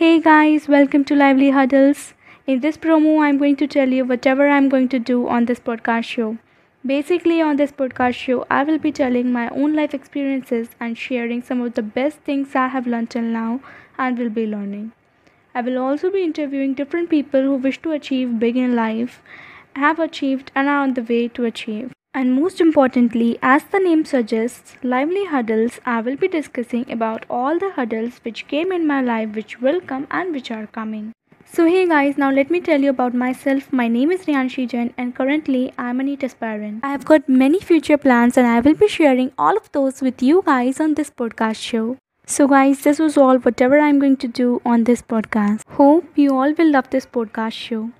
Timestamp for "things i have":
12.20-12.86